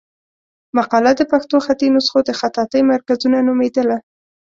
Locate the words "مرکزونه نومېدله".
2.91-3.97